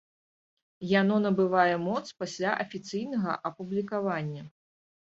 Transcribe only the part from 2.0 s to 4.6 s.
пасля афіцыйнага апублікавання.